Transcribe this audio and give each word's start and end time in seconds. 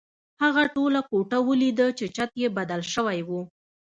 هغه 0.43 0.61
خپله 0.71 0.99
کوټه 1.09 1.37
ولیده 1.49 1.87
چې 1.97 2.05
چت 2.15 2.31
یې 2.41 2.47
بدل 2.57 2.81
شوی 2.93 3.19
و 3.27 3.29